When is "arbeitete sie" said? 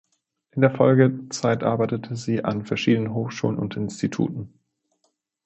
1.61-2.43